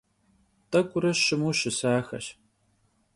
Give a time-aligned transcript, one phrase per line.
[0.69, 2.27] T'ek'ure şımu şısaxeş.